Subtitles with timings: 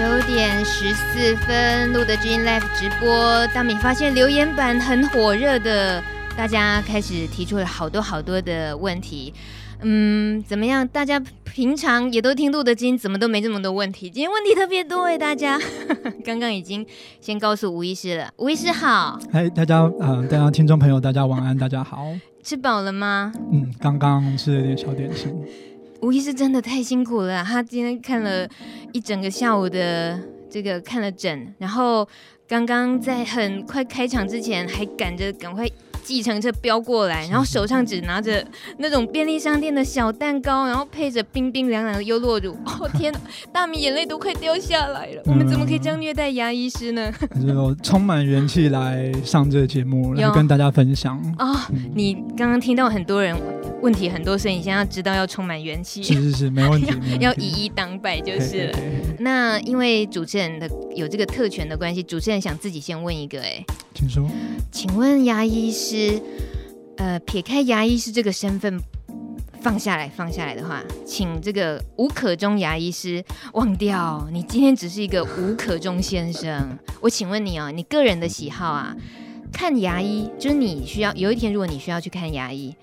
[0.00, 3.46] 九点十四分，路德之音 Live 直播。
[3.48, 6.02] 大米发现留言板很火热的，
[6.34, 9.34] 大家开始提出了好多好多的问题。
[9.82, 10.88] 嗯，怎么样？
[10.88, 14.08] 大家平常也都听路德之音，怎么都没这么多问题？
[14.08, 15.60] 今天问题特别多哎，大家
[16.24, 16.86] 刚刚已经
[17.20, 18.30] 先告诉吴医师了。
[18.38, 22.06] 吴医师好，嗨，大家啊、呃，大家听众朋友，大家晚安，大家好。
[22.42, 23.34] 吃饱了吗？
[23.52, 25.30] 嗯，刚刚吃了点小点心。
[26.02, 28.48] 吴医师真的太辛苦了，他今天看了
[28.92, 30.18] 一整个下午的
[30.48, 32.08] 这个看了诊，然后
[32.48, 35.66] 刚刚在很快开场之前还赶着赶快
[36.02, 38.44] 计程车飙过来，然后手上只拿着
[38.78, 42.56] 那种便利商店的小蛋糕，然后配着冰冰凉凉的优酪乳。
[42.64, 43.20] 哦 天哪，
[43.52, 45.22] 大米眼泪都快掉下来了。
[45.26, 47.12] 我们怎么可以这样虐待牙医师呢？
[47.46, 51.60] 就充满元气来上这个节目，来跟大家分享啊、哦！
[51.94, 53.36] 你刚刚听到很多人。
[53.82, 56.02] 问题很多，所以你现在要知道要充满元气。
[56.02, 56.92] 是是是，没问题。
[57.18, 58.78] 要，要以一当百就是了。
[59.20, 64.28] 那因为主持人的有这个特权的关系，主持人想自己先问一个，哎，请说。
[64.70, 65.89] 请问牙医师，
[66.96, 68.78] 呃，撇开牙医师这个身份
[69.60, 73.24] 放下来，放下来的话，请这个吴可中牙医师
[73.54, 76.78] 忘掉，你今天只是一个吴可中先生。
[77.00, 78.94] 我请问你哦，你个人的喜好啊，
[79.52, 82.74] 看牙医，就是你需要有一天，如果你需要去看牙医。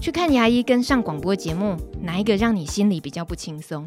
[0.00, 3.84] 去看牙医跟上广播节目，哪一个让你心里比较不轻松？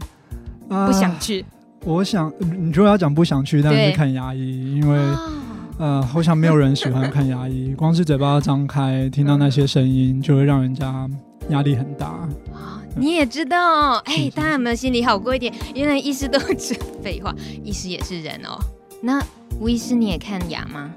[0.70, 1.44] 呃、不想去？
[1.84, 5.32] 我想，你如果要讲不想去，当然是看牙医，因为、哦、
[5.78, 11.10] 呃，好像没有人喜欢看牙医， 光是嘴巴张开，听到那些声音，就会让人家
[11.50, 12.28] 压力很大。
[12.54, 15.54] 哦、你也知道，哎、欸，大家有没有心里好过一点？
[15.76, 18.58] 原来医师都是 废话，医师也是人哦。
[19.02, 19.22] 那
[19.60, 20.90] 吴医师，你也看牙吗？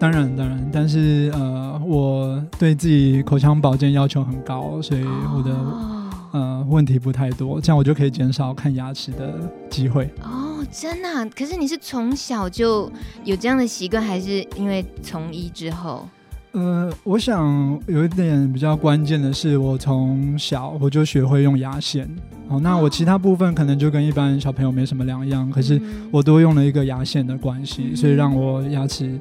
[0.00, 6.03] 当然，当然，但是呃，我对自己口腔保健要求很高，所以我的、哦、
[6.34, 9.34] 呃问题不太多，这样我就可以减少看牙齿的
[9.70, 10.10] 机会。
[10.20, 11.24] 哦，真的、啊？
[11.26, 12.90] 可是你是从小就
[13.24, 16.08] 有这样的习惯，还是因为从医之后？
[16.50, 22.08] 呃，我想有一点比较关键的是，我从小我就学会用牙线。
[22.48, 25.80] 哦，那我其他部分可能就跟一般小朋友没什么两样，可是
[26.10, 29.16] 我多用了一个牙线的关系，嗯、所以让我牙齿。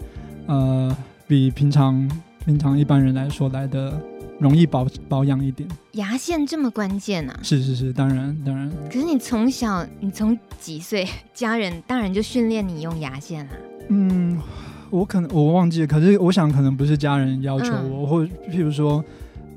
[0.47, 0.97] 呃，
[1.27, 2.09] 比平常
[2.43, 3.93] 平常一般人来说来的
[4.39, 5.67] 容易保保养一点。
[5.93, 7.39] 牙线这么关键啊？
[7.41, 8.71] 是是是，当然当然。
[8.85, 13.51] 可是你从小，你从几岁，家人大人就训练你用牙线啊？
[13.89, 14.39] 嗯，
[14.89, 19.03] 我可能我忘记了，可是我想可能不是家人要求我，嗯、或譬如说，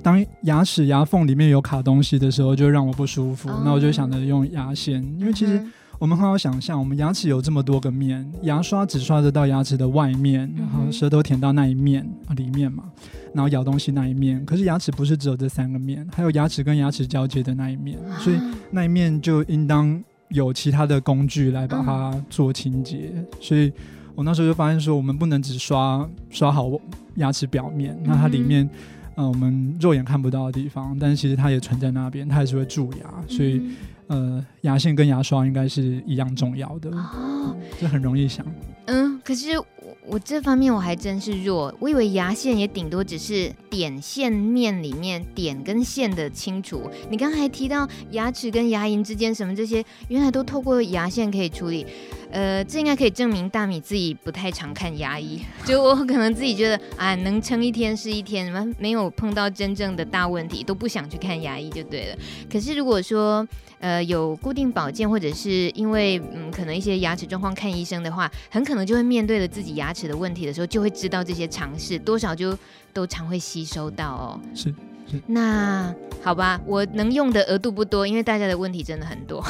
[0.03, 5.65] 当牙齿牙缝里面有卡东西的时候，就让我不舒服，哦、那我就想着用牙线，因为其实。
[5.97, 12.85] 嗯我们很好想象，我们牙齿有这么多个面，牙刷只刷得到牙齿的外面，然后舌头舔到那一面里面嘛，
[13.33, 14.45] 然后咬东西那一面。
[14.45, 18.37] 可是牙齿不是只有这三个面，还有牙齿跟牙齿交接的那一面，所以
[18.71, 19.99] 那一面就应当
[20.29, 23.11] 有其他的工具来把它做清洁。
[23.41, 23.73] 所以
[24.15, 26.71] 我那时候就发现说，我们不能只刷刷好
[27.15, 28.69] 牙齿表面，那它里面，
[29.15, 33.63] 呃，我们肉眼看不到的地方，但是其实它也存在那边，它也是会蛀牙，所以。
[34.09, 38.45] 呃，牙线跟牙刷应该是一样重要的哦，这很容易想。
[38.87, 39.67] 嗯，可是我
[40.07, 46.83] 我这方面我还真是弱，我以为牙线也顶多只是点线面里面点跟线的清除。
[47.11, 51.87] 你刚才提到牙齿跟牙龈之间什么这些，原来都透过牙线可以处理。
[52.33, 62.17] 呃，这应该可以证明大米自己不太常看牙医，就我可能自己觉得啊，能撑一天是一天，什么没有碰到真正的大问题，都不想去看牙医就对了。
[62.51, 63.47] 可是如果说
[63.79, 72.59] 呃有固定保健，或者是因为嗯可能一些牙齿状况看医生的话，很可能就会面对了自己牙齿的问题的时候，就会知道这些常识，多少就
[72.95, 74.41] 都常会吸收到哦。
[74.55, 74.75] 是
[75.09, 75.21] 是。
[75.27, 79.45] 那好吧，我能用的额度不多，因为大家的问题真的很多。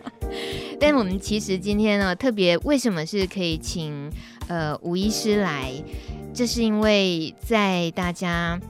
[0.80, 4.10] 但我们其实今天呢，特别为什么是可以请
[4.48, 5.72] 呃吴医师来？
[6.32, 8.60] 这是因为在大家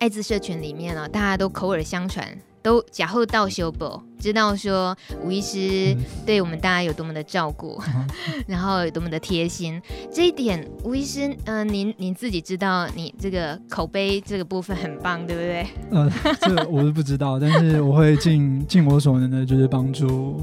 [0.00, 2.26] 艾滋社群里面呢，大家都口耳相传，
[2.62, 5.94] 都假后到修补，知道说吴医师
[6.24, 7.78] 对我们大家有多么的照顾，
[8.48, 9.78] 然后有多么的贴心。
[10.10, 15.66] 这一点，吴医师，嗯、呃，您您自己知道，你这个口碑这个部分很棒，对不对？
[15.90, 16.10] 呃，
[16.40, 20.40] 这个我是不知道，但是我会尽尽我所能的，就是帮助。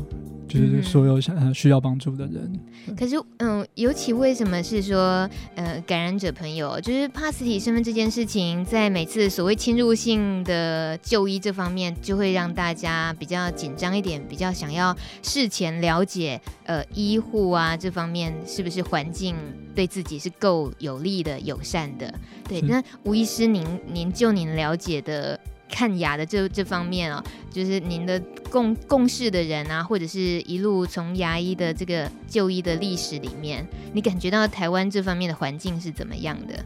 [0.60, 2.60] 就是所有想需要帮助的人。
[2.98, 19.36] 可是，嗯，尤其为什么是说，呃，感染者朋友，就是帕斯体身份这件事情，在每次所谓侵入性的就医这方面，就会让大家比较紧张一点，比较想要事前了解，呃，医护啊这方面是不是环境
[19.76, 22.14] 对自己是够有利的、友善的？
[22.50, 23.64] 对，那吴医师您，
[23.94, 25.40] 您您就您了解的。
[25.72, 36.66] 看牙的这这方面哦，就是您的共共事的人啊，或者是一路从牙医的这个就医的历史里面，你感觉到台湾这方面的环境是怎么样的？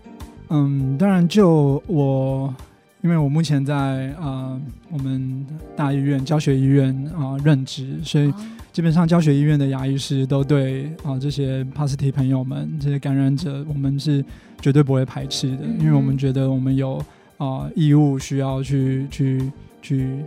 [0.49, 2.53] 嗯，当然就我，
[3.01, 3.75] 因为我目前在
[4.19, 4.61] 啊、呃、
[4.91, 8.33] 我们大医院教学医院啊、呃、任职，所以
[8.73, 14.25] 基本上教学医院的牙医师都对啊、呃、这些帕斯提朋友们这些感染者，我们是
[14.59, 17.01] 绝对不会排斥的，嗯、因为我们觉得我们有。
[17.37, 19.51] 啊、呃，义务需要去去
[19.81, 20.23] 去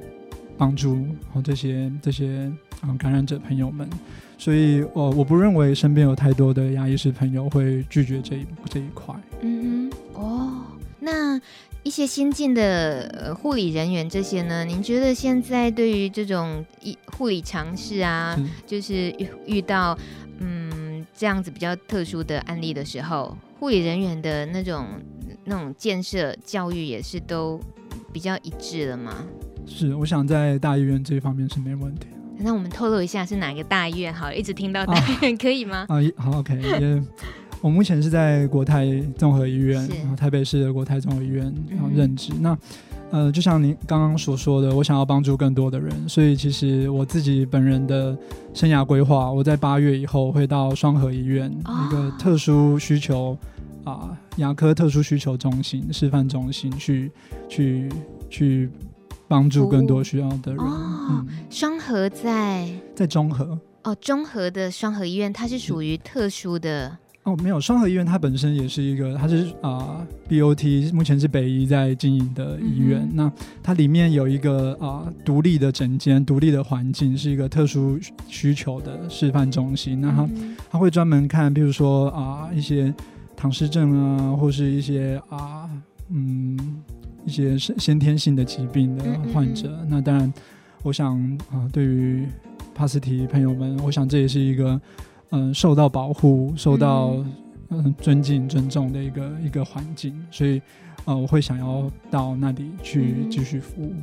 [0.57, 2.51] 帮助好这些这些
[2.81, 3.89] 啊、呃、感染者朋友们，
[4.37, 9.15] 所以我、呃、我不认为身边有太多的牙医师朋友会拒绝这一这一块。
[9.41, 10.63] 嗯哼，哦，
[11.01, 11.41] 那
[11.83, 14.65] 一些新进的呃护理人员这些呢？
[14.65, 19.97] 您觉得现在对于这种医护理尝试啊，是就是遇遇到
[20.41, 24.85] 嗯这样子比较特殊的案例的时候，护理人员的那种。
[25.49, 27.59] 那种建设教育也是都
[28.13, 29.13] 比较一致了吗？
[29.67, 32.07] 是，我想在大医院这一方面是没问题。
[32.39, 34.15] 那我们透露一下是哪个大医院？
[34.15, 35.87] 好，一直听到大医院、啊、可以吗？
[35.89, 36.57] 啊，好，OK。
[36.57, 37.03] 也，
[37.61, 38.87] 我目前是在国泰
[39.17, 42.33] 综合医院，然后台北市的国泰综合医院然后任职。
[42.37, 42.59] 嗯、那
[43.11, 48.17] 呃，就像您刚刚所说的，我想要帮助更多的人，所以其实我自己本人的
[48.55, 53.37] 生涯规划，我在八月以后会到双河医院、哦、一个特殊需求。
[53.89, 57.11] 啊，牙科特殊需求中心、示范中心去
[57.49, 57.89] 去
[58.29, 58.71] 去
[59.27, 60.59] 帮助更多需要的人。
[60.59, 73.01] 哦，双、嗯、和在在中和哦，中和的双和医院，它是属于特殊的哦，没有双和医院，它本身也是一个，它是啊 BOT，目前是北医在经营的医院。
[73.03, 73.33] 嗯、那
[73.63, 80.01] 它里面有一个啊独立的诊间、独立的环境，是一个特殊需求的示范中心。
[80.01, 82.95] 那它、嗯、它会专门看，比如说啊一些。
[83.41, 85.71] 唐氏症啊，或是一些啊，
[86.09, 86.59] 嗯，
[87.25, 90.35] 一些先先天性的疾病的患者，嗯嗯嗯，那当然，
[90.83, 91.17] 我想
[91.53, 92.27] 啊，对于
[92.75, 94.81] 帕斯提朋友们，我想这也是一个
[95.31, 97.25] 嗯受到保护、受到
[97.69, 100.61] 嗯尊敬、尊重的一个一个环境，所以
[101.05, 103.95] 呃，我会想要到那里去继续服务。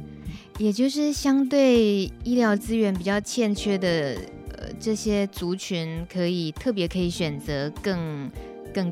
[0.58, 4.16] 也就是相对医疗资源比较欠缺的
[4.58, 8.32] 呃这些族群，可以特别可以选择更。
[8.76, 8.92] 更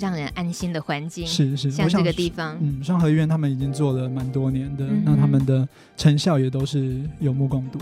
[0.00, 7.78] 让人安心的环境是是，像这个地方，嗯，双和医院他们已经做了蛮多年的，嗯、那他们的成效也都是有目共睹。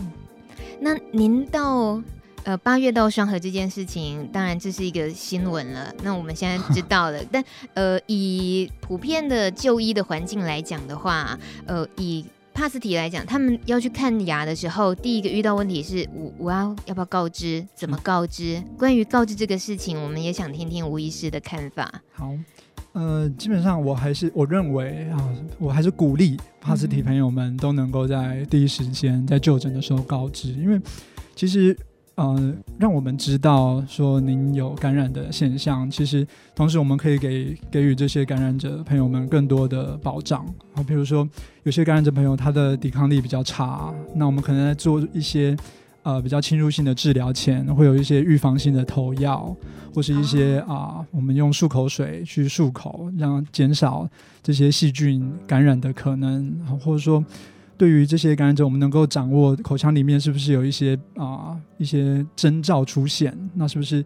[0.81, 2.03] 那您到
[2.43, 5.95] 呃八月到双和这件事情，当然这是一个新闻了。
[6.03, 7.45] 那我们现在知道了， 但
[7.75, 12.25] 呃以普遍的就医的环境来讲的话，呃以。
[12.59, 17.65] 帕斯提来讲，他们要去看牙的时候，第一个遇到问题是，我我要要不要告知？
[17.73, 18.61] 怎么告知？
[18.77, 22.03] 关于告知这个事情，我们也想听听吴医师的看法。
[22.13, 22.35] 好，
[22.95, 30.81] 呃，基本上我还是我认为啊，我还是鼓励帕斯提朋友们都能够在第一时间在就诊的时候告知，因为
[31.37, 31.79] 其实。
[32.19, 40.45] 呃，让我们知道说您有感染的现象，其实同时我们可以给给予这些感染者朋友们更多的保障。
[40.75, 41.29] 好，比如说
[41.63, 45.57] 有些感染者朋友他的抵抗力比较差，那我们可能在做一些
[46.03, 49.55] 呃比较侵入性的治疗前，会有一些预防性的投药，
[49.95, 54.09] 或是一些啊、我们用漱口水去漱口，让减少
[54.43, 57.25] 这些细菌感染的可能，或者说。
[57.79, 64.01] 对于这些感染者，我们能够掌握口腔里面是不是有一些啊、呃、一些征兆出现，那是不是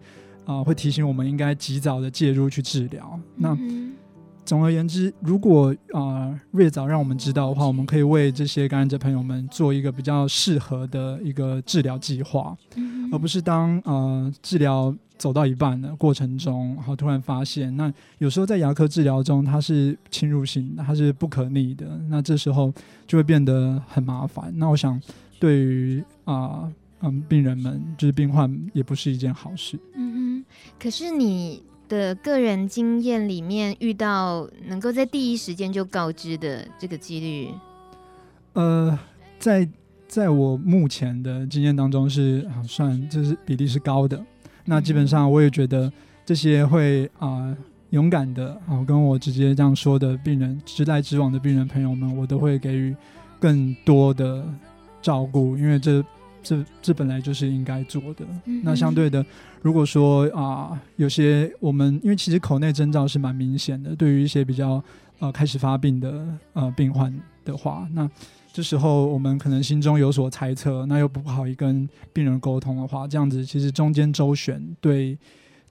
[0.45, 3.19] 啊、呃、会提醒我们应该及早的介入去治疗？
[3.35, 3.57] 那
[4.45, 12.55] 总而言之，如果啊越早让我们知道的话，我们可以为这些感染者朋友们做一个比较适合的一个治疗计划，
[13.11, 14.95] 而不是当呃治疗。
[15.23, 22.73] 走到一半的过程中，然后突然发现，那有时候在牙科治疗中，它是侵入性的，它是不可逆的，那这时候
[23.07, 24.51] 就会变得很麻烦。
[24.57, 25.01] 那我想，
[25.39, 29.79] 对于啊嗯病人们，就是病患，也不是一件好事。
[29.95, 30.45] 嗯哼。
[30.77, 37.47] 可是你的个人经验里面，遇到能够在第一时间就告知的这个几率，
[38.51, 38.99] 呃，
[39.39, 39.65] 在
[40.05, 44.21] 在我目前的经验当中是啊算就是比例是高的。
[44.65, 45.91] 那基本上，我也觉得
[46.25, 47.57] 这些会啊、呃、
[47.89, 52.95] 勇敢的啊跟我直接这样说的病人，直来直往的病人朋友们，我都会给予
[53.39, 54.45] 更多的
[55.01, 56.03] 照顾，因为这
[56.41, 58.25] 这这本来就是应该做的。
[58.45, 59.25] 嗯、那相对的，
[59.61, 64.83] 如果说啊、呃、有些我们因为其实口内征兆是蛮明显的，对于一些比较
[65.19, 67.13] 呃开始发病的呃病患
[67.45, 68.09] 的话，那。
[68.53, 75.17] 这时候我们可能心中有所猜测，那又不好意跟病人沟通的话，这样子其实中间周旋对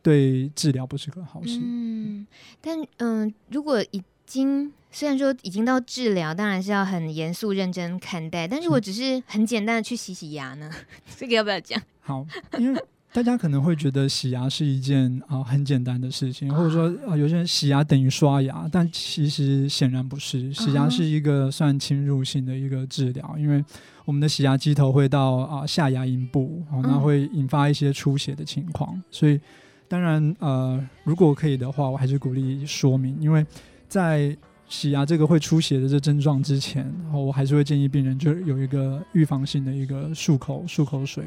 [0.02, 1.60] 对治疗不是个好事。
[1.62, 2.26] 嗯，
[2.60, 8.48] 但嗯、呃，如果已经虽然说已经到治疗，当然是要很严肃认真看待。
[8.48, 10.68] 但是我只是很简单的去洗洗牙呢，
[11.16, 11.80] 这个要不要讲？
[12.00, 12.26] 好，
[12.58, 20.52] 因为大家可能会觉得洗牙是一件啊、呃、很简单的事情，或者说啊、呃、有些人洗牙等于刷牙，但其实显然不是。
[20.52, 23.64] 洗牙是一个算侵入性的一个治疗，因为
[24.04, 29.40] 我们的洗牙机头会到啊、呃、下牙龈部，然、呃、后会引发一些出血的情况，所以。
[29.88, 33.44] 当然，呃，如果可以的话，我还是鼓励说明，因为
[33.88, 34.34] 在
[34.72, 41.22] 洗牙这个会出血的这症状之前，然后我还是会建议病人就有一个预防性的一个漱口、漱口水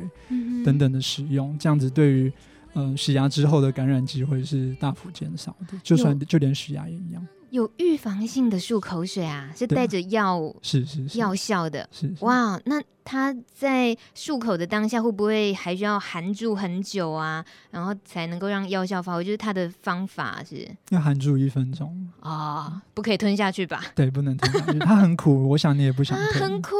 [0.65, 2.33] 等等的使用，嗯、这样子对于
[2.73, 7.23] 呃洗牙之后的感染机会是大幅减少的，就算就连洗牙也一样。
[7.55, 12.59] 有预防性的漱口水啊，是带着药是是药效的，是，哇。
[12.65, 17.45] 那它在漱口的当下会不会还需要含住很久啊？
[17.71, 19.23] 然后才能够让药效发挥？
[19.23, 23.81] 就是它的方法是要含住一分钟啊、哦，不可以吞下去吧？
[23.95, 25.47] 对，不能吞下去，它很苦。
[25.49, 26.75] 我想你也不想吞，很苦。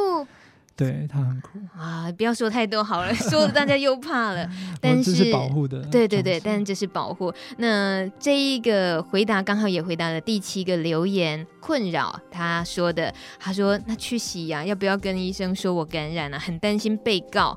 [0.76, 2.12] 对，他很苦 啊！
[2.18, 4.46] 不要说太多好了，说大家又怕了。
[4.78, 7.32] 但是，是保护的，对对对，但这是保护。
[7.56, 16.40] 那这一个回答刚好也回答了第七个留言困扰他说的，他说：“那去洗牙要不要跟医生说我感染了、啊？
[16.40, 17.56] 很担心被告。”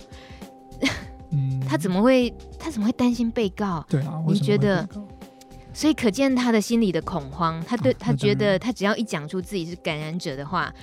[1.32, 2.34] 嗯，他怎么会？
[2.58, 3.86] 他怎么会担心被告？
[3.90, 4.88] 对啊，你觉得？
[5.74, 7.62] 所以可见他的心里的恐慌。
[7.68, 10.74] 他对、啊、他觉得，他只要一讲出自己是感染者的话。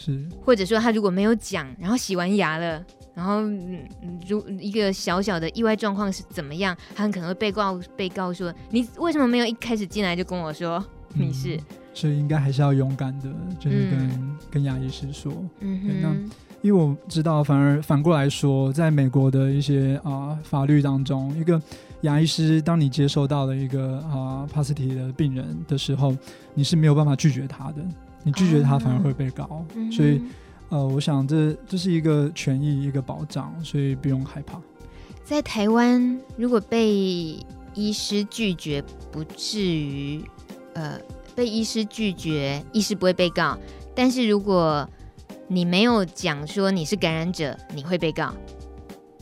[0.00, 2.80] 是，或者说他如果没有讲，然后洗完牙了，
[3.14, 3.40] 然后
[4.28, 10.82] 如一个小小的意外状况是怎么样，他很可能会被告被告说，你为什么没有一开始进来就跟我说
[11.14, 11.56] 你是？
[11.56, 11.60] 嗯、
[11.92, 13.28] 所以应该还是要勇敢的，
[13.58, 15.32] 就是跟、嗯、跟牙医师说。
[15.58, 16.08] 嗯哼，那
[16.62, 21.60] 因为我知道，反而反过来说，在美国的一些啊、呃、法律当中，一个
[22.02, 26.16] 牙医师当你接收到了一个啊帕斯提的病人的时候，
[26.54, 27.84] 你是没有办法拒绝他的。
[28.24, 30.20] 你拒绝他反而会被告，所以，
[30.68, 34.60] 呃，我想这这是一个权益，一个保障，所以不用害怕。
[35.24, 37.38] 在台湾，如果被
[37.74, 38.82] 医师拒绝，
[39.12, 40.22] 不至于，
[40.74, 40.98] 呃，
[41.34, 43.56] 被医师拒绝，医师不会被告。
[43.94, 44.88] 但是如果
[45.46, 48.34] 你没有讲说你是感染者，你会被告。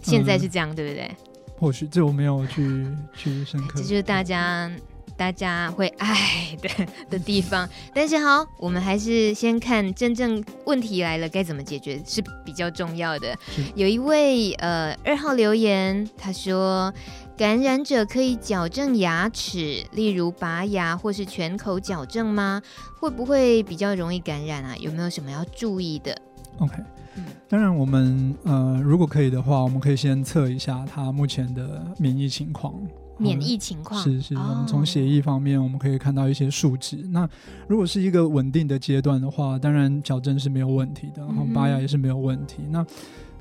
[0.03, 1.11] 现在是这样，嗯、对不对？
[1.59, 3.79] 或许这我没有去去深刻。
[3.79, 4.71] 这就是大家。
[5.17, 6.17] 大家会爱
[6.61, 13.37] 的 的地方，但是好，我们还是先看真正问题来了该怎么解决是比较重要的。
[13.75, 16.93] 有一位呃二号留言，他说
[17.37, 22.63] 感染者可以矫正牙齿，例如拔牙或是全口矫正吗？
[23.01, 24.77] 会不会比较容易感染啊？
[24.79, 26.21] 有没有什么要注意的
[26.59, 26.75] ？OK，
[27.17, 32.75] 嗯，当然我们呃如果可以的话，我们可以先测一下他目前的免疫情况。
[33.19, 36.97] 免疫情况是是，我们从血液方面我们可以看到一些数值。
[36.99, 37.09] 哦。
[37.11, 37.29] 那
[37.67, 42.57] 如果是一个稳定的阶段的话，当然矫正是没有问题的，然后拔牙也是没有问题。
[42.67, 42.87] 嗯、那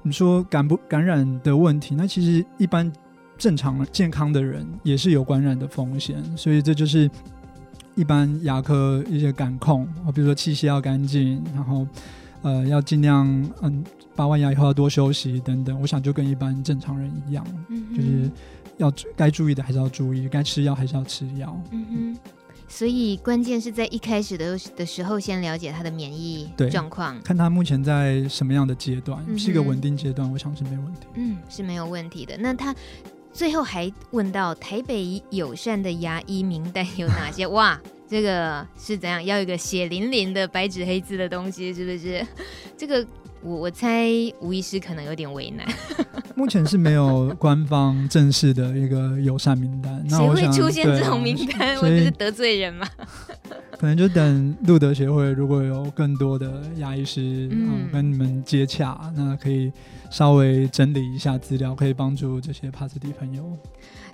[0.02, 1.94] 你说感不感染的问题？
[1.94, 2.90] 那其实一般
[3.38, 7.12] 正常健康的人也是有感染的风险，所以这就是
[7.96, 11.86] 一般牙科一些感控，比如说器械要干净，然后
[12.44, 13.28] 呃要尽量
[13.62, 13.84] 嗯
[14.16, 15.82] 拔完牙以后要多休息等等。
[15.82, 18.32] 我想就跟一般正常人一样，嗯、就是。
[18.78, 21.60] 要该注意的还是要注意，该吃药还是要吃药。
[21.72, 22.20] 嗯哼，
[22.68, 31.08] 所以关键是在一开始的的时候，先了解他的免疫状况，看他目前在什么样的阶段，嗯、是一个稳定阶段，我想是没问题。
[31.16, 32.38] 嗯，是没有问题的。
[32.38, 32.76] 那他
[33.32, 37.46] 最后还问到台北友善的牙医名单有哪些？
[37.54, 39.24] 哇，这个是怎样？
[39.24, 42.26] 要一个血淋淋的白纸黑字的东西，是不是？
[42.78, 43.06] 这个。
[43.42, 44.10] 我我猜
[44.42, 45.68] 吴医师可能有点为难。
[46.36, 50.04] 目前是没有官方正式的一个友善名单。
[50.10, 51.76] 谁会出现这种名单？
[51.82, 52.88] 我就是得罪人吗？
[53.78, 59.72] 可能就等路德协会如果有更多的牙医师、嗯嗯、跟你们接洽，那可以
[60.10, 63.44] 稍微整理一下资料，可以帮助这些帕斯蒂朋友。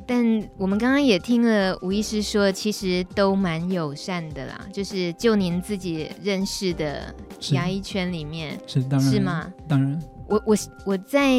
[0.08, 0.25] 但
[0.58, 4.60] 我们刚刚也听了吴医师说，其实都蛮友善的啦。
[4.74, 7.13] 就是就您自己认识的
[7.51, 9.54] 牙医圈里面，是，是当然，是吗？
[9.68, 11.38] 当然，我我我在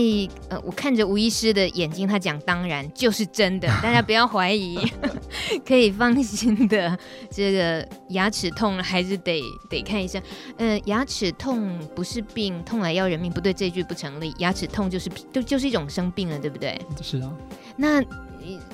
[0.51, 4.79] 呃，我看着吴医师的眼睛，他讲当然就是真的，大家不要怀疑，
[5.67, 6.97] 可以放心的。
[7.31, 10.23] 这个牙齿痛还是得得看医生。
[10.59, 14.35] 嗯、呃，牙齿痛不是病，痛来要人命，不对，这句不成立。
[14.39, 16.79] 牙齿痛就是就就是一种生病了，对不对？
[17.01, 17.33] 是啊。
[17.77, 18.05] 那。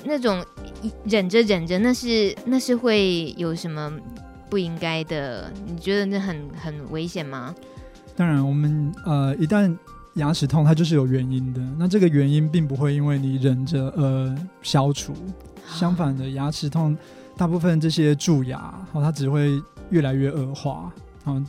[0.03, 0.43] 那种
[1.05, 3.93] 忍着忍着，那是那是会有什么
[4.49, 5.53] 不应该的？
[5.67, 7.55] 你觉得那很很危险吗？
[8.17, 9.77] 当然，我们呃，一旦
[10.19, 11.61] 牙齿痛，它就是有原因的。
[11.79, 15.15] 那这个原因并不会因为你忍着呃消除，
[15.67, 16.97] 相反的，牙齿痛
[17.37, 19.59] 大部分这些蛀牙，好，它只会
[19.91, 20.93] 越来越恶化，
[21.25, 21.43] 啊，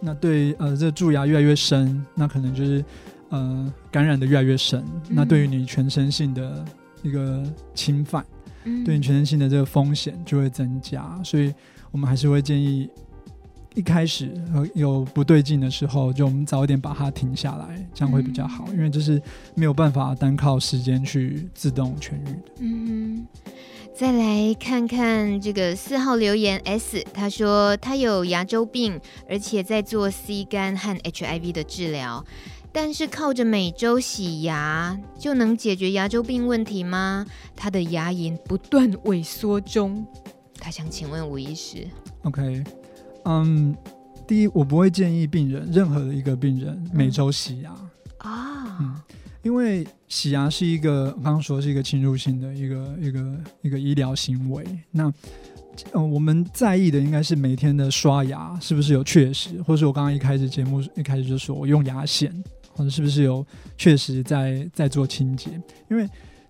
[0.00, 2.84] 那对呃这蛀牙越来越深，那可能就是
[3.28, 6.64] 呃感染的越来越深，嗯、那对于你全身性的
[7.02, 8.24] 一个侵犯，
[8.64, 11.54] 嗯、对你全身性的这个风险就会增加，所以
[11.90, 12.88] 我们还是会建议。
[13.74, 14.32] 一开始
[14.74, 19.22] 有不对劲的时候，就我们早一点把它停下来，这样会比较好，嗯、因为这是
[19.54, 22.52] 没有办法单靠时间去自动痊愈的。
[22.58, 23.26] 嗯，
[23.94, 32.24] 再来看看这个四号留言 S，他说他有牙周病，而且在做 C 肝和 HIV 的治疗，
[32.72, 37.24] 但是靠着每周洗牙就能解决牙周病问题吗？
[37.54, 40.04] 他的牙龈不断萎缩中，
[40.58, 41.86] 他想请问吴医师。
[42.22, 42.64] OK。
[43.24, 43.76] 嗯，
[44.26, 47.72] 第一，我不会建议病人任何的一个病人每周洗牙
[48.18, 48.94] 啊，嗯，
[49.42, 54.64] 因为洗牙是一个我刚刚说是一个侵入性的一个一个一个医疗行为。
[54.90, 55.12] 那
[55.92, 62.32] 呃，我们在意的应该是每天的刷牙是不是有确实，或是我刚刚一开始节目一开始就说我用牙线，
[62.72, 63.46] 或者是不是有
[63.76, 65.50] 确实在在做清洁，
[65.90, 66.08] 因为。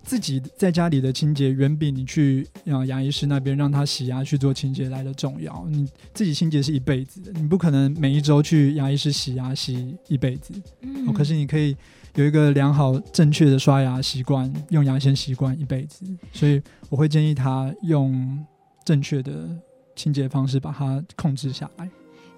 [0.08, 5.66] 自己在家里的清洁远比你去啊牙医师那边让他洗牙去做清洁来的重要。
[5.68, 10.54] 你自己清洁是一辈子的，你不可能每一周去牙医师洗牙洗一辈子。
[10.80, 11.76] 嗯、哦，可是你可以
[12.14, 16.06] 有一个良好正确的刷牙习惯，用牙线习惯一辈子。
[16.32, 18.42] 所以我会建议他用
[18.86, 19.46] 正确的
[19.94, 21.86] 清洁方式把它控制下来。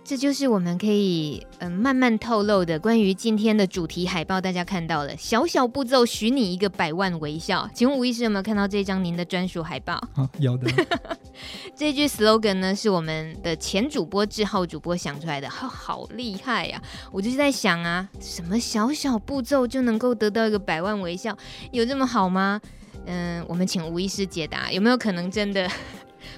[0.03, 7.71] 这就是我们可以嗯、呃、慢慢透露的关于今天的主题海报，大家看到了，小小步骤许你一个百万微笑。
[7.73, 9.95] 请问吴医师有没有看到这张您的专属海报？
[10.15, 10.69] 啊，有的。
[11.77, 17.09] 这句 slogan 呢是我们的前主播志浩主播想出来的，好好厉害呀、啊！
[17.13, 21.37] 我就是在想啊，什么小小步骤就能够得到一个百万微笑，
[21.71, 22.61] 有这么好吗？
[23.07, 25.71] 嗯，我们请吴医师解答，有没有可能真的？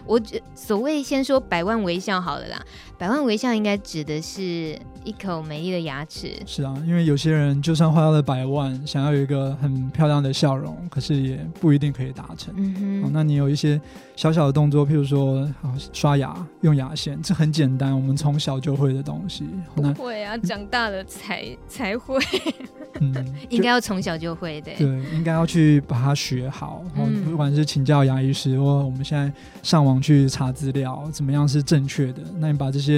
[0.07, 0.21] 我
[0.55, 2.65] 所谓先说百万微笑好了啦，
[3.03, 6.41] 百万微笑应该指的是一口美丽的牙齿。
[6.47, 12.55] 是啊，因为有些人就算花了百万，想要有一个很漂亮的笑容，可是也不一定可以达成。
[12.57, 13.81] 嗯哼，那你有一些
[14.15, 15.53] 小小的动作，譬如说
[15.93, 19.47] 刷牙用牙线，这很简单，我们从小就会的东西。
[19.75, 22.21] 不会啊，长大了才才会。
[23.01, 23.13] 嗯，
[23.51, 24.71] 应该要从小就会的。
[24.79, 26.85] 对，应该要去把它学好。
[26.95, 32.23] 然后不管是请教牙医师，或我们现在上网去查资料，怎么样是正确的？
[32.39, 32.92] 那你把这些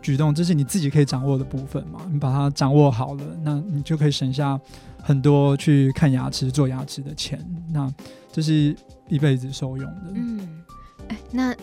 [0.00, 2.00] 举动，这是你自己可以掌握的部分嘛？
[2.12, 4.60] 你把它掌握好了，那你就可以省下
[5.02, 7.44] 很多去看牙齿、做牙齿的钱。
[7.72, 7.92] 那
[8.30, 8.76] 这是
[9.08, 10.12] 一辈子受用的。
[10.14, 10.62] 嗯。
[11.08, 11.54] 哎那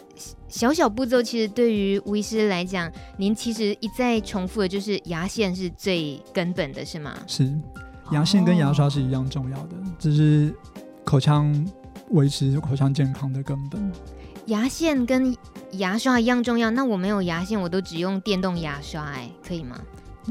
[0.47, 7.13] 小小步骤其实对于吴医师来讲，您其实一再重复的就是牙线是最根本的，是吗？
[7.27, 7.53] 是，
[8.11, 10.55] 牙线跟牙刷是一样重要的，这是
[11.03, 11.53] 口腔
[12.11, 13.91] 维持口腔健康的根本。
[14.47, 15.35] 牙线跟
[15.73, 19.79] 牙刷一样重要，那我没有牙线，我都只用电动牙刷，哎，可以吗？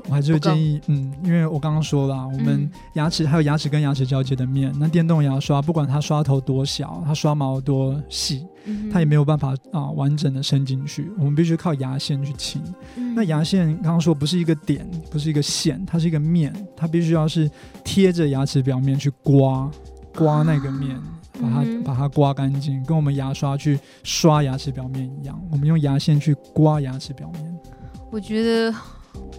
[0.09, 12.62] 我还是会建议，嗯，因为我刚刚说了，我们牙齿还有牙齿跟牙齿交接的面，嗯、那电动牙刷不管它刷头多小，它刷毛多细，嗯、它也没有办法啊完整的伸进去，我们必须靠牙线去清。
[12.96, 17.51] 嗯、那牙线刚刚说不是一个点，不是一个线，它是一个面，它必须要是
[17.85, 19.70] 贴着牙齿表面去刮
[20.16, 21.03] 刮那个面，啊、
[21.43, 27.59] 把它、嗯、把它刮干净，跟我们牙刷去刷牙齿表面一样，我们用牙线去刮牙齿表面。
[28.11, 28.75] 我觉得。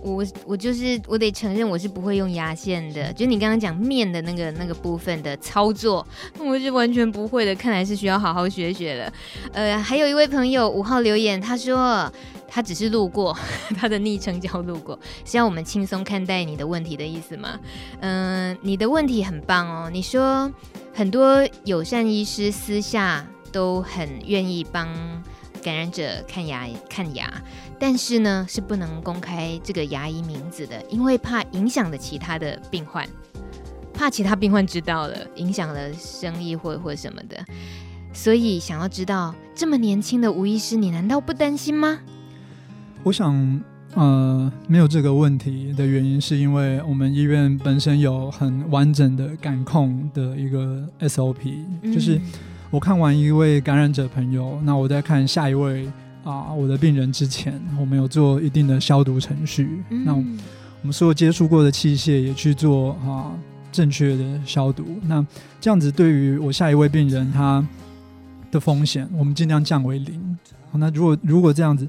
[0.03, 6.05] 我我就是我得承认我是不会用牙线的，就你刚刚讲面的那个那个部分的操作，
[6.37, 7.55] 我是完全不会的。
[7.55, 9.13] 看来是需要好好学学了。
[9.53, 12.11] 呃，还有一位朋友五号留言，他说
[12.47, 13.35] 他只是路过，
[13.75, 17.57] 他的昵称叫路过，是要我们轻松看待你的问题的意思吗？
[18.01, 19.89] 嗯、呃，你的问题很棒哦。
[19.89, 20.51] 你说
[20.93, 24.87] 很多友善医师私下都很愿意帮
[25.63, 27.33] 感染者看牙看牙。
[27.79, 33.05] 但是呢，是不能公开这个牙医名字的，因为怕影响了其他的病患，
[33.93, 37.43] 怕其他病患知道了，影响了生意或或什么的。
[38.13, 41.99] 所以想要知道这么年轻的吴医师，你难道不担心吗？
[43.01, 43.61] 我想，
[43.95, 52.19] 呃，没有这个问题的原因，是因为我们医院本身有很完整的感控的一个 SOP，嗯，就是
[52.69, 55.87] 我看完一位感染者朋友，那我在看下一位。
[56.23, 60.23] 啊，我的病人之前我们有做一定的消毒程序，嗯、那我
[60.83, 63.35] 们所有接触过的器械也去做啊
[63.73, 64.85] 正确的消毒。
[65.05, 65.21] 那
[65.59, 67.61] 这样子对于我下一位病人他
[68.49, 70.37] 的风险，我们尽量降为零。
[70.71, 71.85] 那如果如果这样子，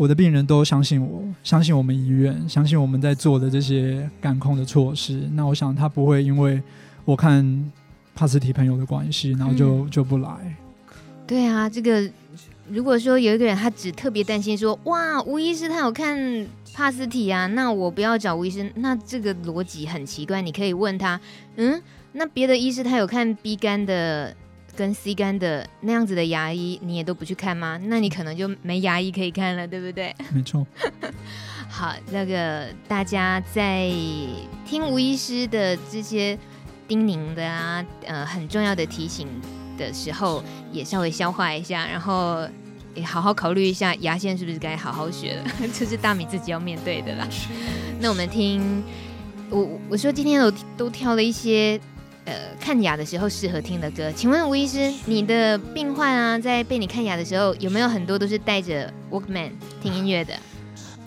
[0.00, 6.62] 我的病人都相信我，相信我们医院，相信我们在做的这些感控的措施，那我想他不会因为
[7.04, 7.70] 我看
[8.14, 10.56] 帕斯提朋友的关系，然后就、嗯、就不来。
[11.26, 12.10] 对啊，这个。
[12.70, 16.16] 如果说有一个人他只特别担心说，哇，吴医师他有看
[16.72, 20.40] 帕斯提啊，那我不要找吴医师，那这个逻辑很奇怪。
[20.40, 21.20] 你可以问他，
[21.56, 21.82] 嗯，
[22.12, 24.34] 那别的医师他有看 B 肝的
[24.76, 27.78] 跟 C 肝的那样子的牙医，你也都不去看吗？
[27.84, 30.14] 那你可能就没牙医可以看了，对不对？
[30.32, 30.66] 没错。
[31.68, 33.90] 好，那个大家在
[34.66, 36.36] 听吴医师的这些
[36.88, 39.28] 叮咛的啊，呃，很重要的提醒
[39.78, 42.46] 的时候，也稍微消化一下，然后
[42.94, 47.28] 也好好考虑一下牙线是不是该好好学了， 这是大米自己要面对的啦。
[48.00, 48.82] 那我们听
[49.48, 51.80] 我我说今天我都挑了一些
[52.30, 59.50] 呃看牙的时候适合听的歌，请问吴医师，你的病患啊在被你看牙的时候，有没有很多都是带着 Walkman
[59.82, 60.34] 听音乐的？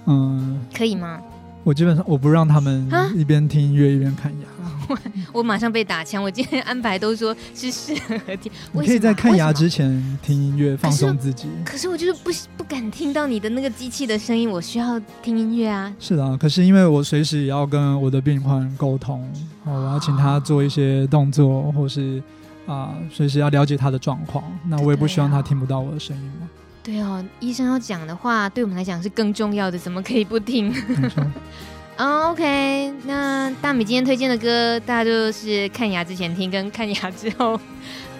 [0.05, 1.21] 嗯，可以吗？
[1.63, 4.47] 我基本上我不让他们一边听音乐一边看牙。
[4.89, 4.99] 我
[5.39, 6.21] 我马上被打枪。
[6.21, 8.52] 我今天安排都说是适合听。
[8.73, 11.47] 你可以在看牙之前听音乐放松自己。
[11.63, 15.91] 可是我就是不不敢听到你的那个机器的声音，我需要听音乐啊。
[15.99, 19.26] 是的，可是因为我随时也要跟我的病患沟通，
[19.63, 22.21] 我要请他做一些动作，或是
[22.67, 24.43] 啊，随时要了解他的状况。
[24.67, 26.49] 那我也不希望他听不到我的声音嘛。
[26.84, 30.76] 对哦，医生要讲的话，对我们来讲是更重要的，怎么可以不听？
[31.96, 37.58] OK，那大米今天推荐的歌，大家就是看牙之前听，跟看牙之后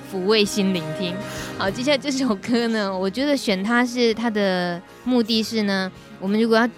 [0.10, 1.14] 抚慰心灵听。
[1.58, 6.70] 好，接下来这首歌呢，我觉得选它是它的目的是呢，我们如果要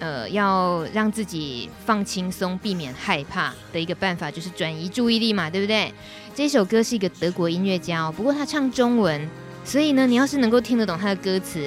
[0.00, 5.94] 呃要让自己放轻松，避免害怕的一个办法，就是转移注意力嘛，对不对？
[6.34, 9.26] 这首歌是一个德国音乐家哦，不过他唱中文。
[9.64, 11.64] 所以呢，你要是能够听得懂他的歌词，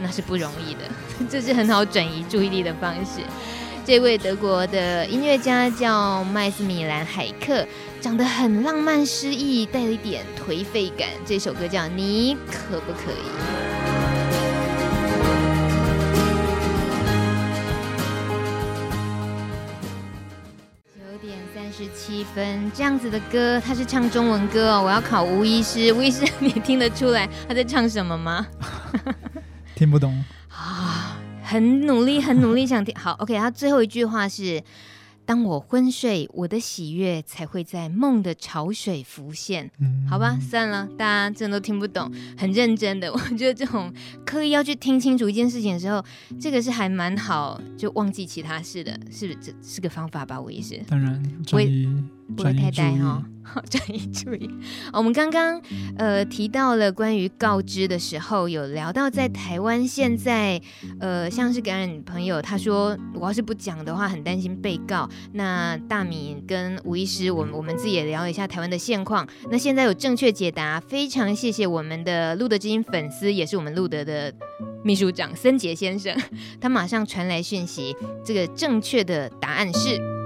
[0.00, 0.80] 那是不容易的。
[1.30, 3.20] 这是很好转移注意力的方式。
[3.86, 7.66] 这位德国的音乐家叫麦斯米兰·海克，
[8.00, 11.08] 长得很浪漫诗意，带了一点颓废感。
[11.26, 13.90] 这首歌叫《你可不可以》。
[21.76, 24.82] 十七分这样子的歌，他是唱中文歌哦。
[24.84, 28.46] 我要考吴医师，吴医师，你听得出来他在唱什么吗？
[29.74, 32.94] 听不懂啊，很努力，很努力想听。
[32.96, 34.62] 好，OK，他最后一句话是。
[35.26, 39.70] 当我昏睡，我的喜悦才会在梦的潮水浮现。
[39.80, 43.10] 嗯，好吧，算了，大家真的都听不懂，很认真的。
[43.14, 43.92] 我觉得这种
[44.26, 46.04] 刻意要去听清楚一件事情的时候，
[46.40, 49.38] 这个是还蛮好，就忘记其他事的，是不是？
[49.40, 50.78] 这是个方法吧，我也是？
[50.88, 51.22] 当然，
[52.36, 53.22] 不会太呆哈。
[53.46, 54.48] 好，转移注意。
[54.90, 55.60] 我们刚刚
[55.98, 60.58] 呃提到了关于告知的时候，有聊到在台湾现在
[60.98, 65.06] 呃像是感染朋友，他说我要是不讲的话，很担心被告。
[65.34, 69.28] 那大米跟吴医师，我们我们自己也聊了一下台湾的现况。
[69.50, 74.32] 那现在有正确解答，非常谢谢我们的路德基金粉丝，也是我们路德的
[74.82, 76.16] 秘书长森杰先生，
[76.58, 80.23] 他马上传来讯息，这个正确的答案是。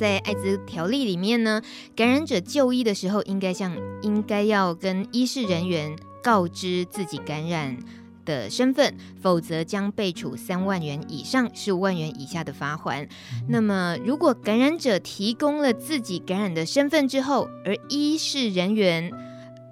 [0.00, 1.60] 在艾滋条例里面呢，
[1.94, 7.76] 感染者就医的时候，应该向应该要跟医事人员告知自己感染
[8.24, 13.06] 的身份，否则将被处三万元以上十五万元以下的罚款。
[13.46, 19.12] 那么，如果感染者提供了自己感染的身份之后，而医事人员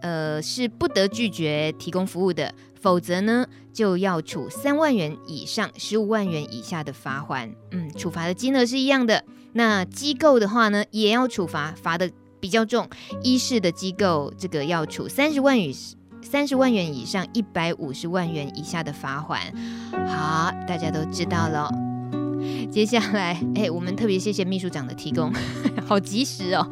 [0.03, 7.51] 呃是不得拒绝提供服务的，否则呢就要处三万元以上十五万元以下的罚款。
[7.71, 9.25] 嗯，处罚的金额是一样的。
[9.59, 12.89] 那机构的话呢，也要处罚，罚的比较重。
[13.25, 15.75] 一是的机构，这个要处三十万与
[16.23, 19.41] 三十万元以上一百五十万元以下的罚款。
[20.07, 21.69] 好，大家都知道了。
[22.71, 25.33] 接下来，哎，我们特别谢谢秘书长的提供，
[25.85, 26.65] 好及时哦。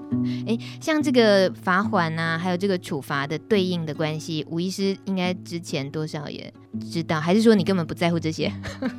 [0.47, 6.55] 哎，像这个罚款啊，还有这个处罚的对应的关系，吴医师应该之前多少也
[6.89, 8.53] 知道，还是说你根本不在乎这些？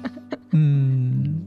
[0.51, 1.41] 嗯，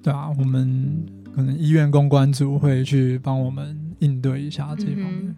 [0.00, 1.11] 对啊，我们。
[1.34, 5.36] 可能医院公关组会去帮我们应对一下这方面，嗯，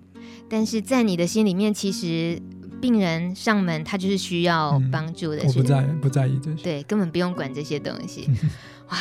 [0.49, 2.41] 但是在你的心里面，其实
[2.81, 8.29] 病人上门他就是需要帮助的，嗯，我不在不在意这些，对，根本不用管这些东西。
[8.91, 8.99] 哇，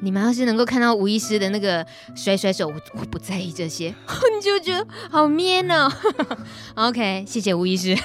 [0.00, 5.92] 你们要是能够看到吴医师的那个甩甩手，我我不在意这些， 你就觉得好 man 哦。
[6.76, 7.96] OK，谢谢吴医师。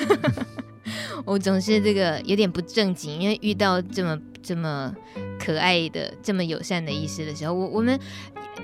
[1.25, 4.93] 我总是这个有点不正经，因为遇到这么这么。
[5.39, 7.99] 可爱的这么友善的医师的时候，我我们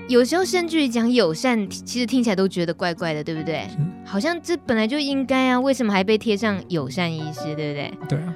[0.08, 3.68] 有时候甚至于讲友善，其实听起来都觉得怪怪的，对不对？
[4.06, 7.94] 好像这本来就应该啊，为什么还被贴上友善医师，对不对？
[8.08, 8.34] 对啊，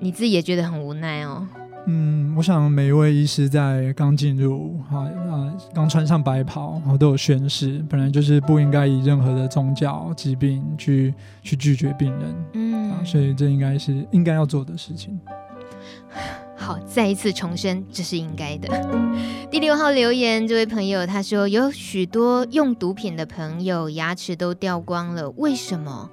[0.00, 1.48] 你自己也觉得很无奈哦。
[1.86, 15.18] 嗯，我想每一位医师在刚进入啊啊，刚穿上白袍，然后都有宣誓，本来就是不应该以任何的宗教疾病去去拒绝病人，嗯，啊，所以这应该是应该要做的事情。
[16.86, 18.68] 再一次重申，这是应该的。
[19.50, 26.10] 第六号留言，这位朋友他说，有许多用毒品的朋友牙齿都掉光了，为什么？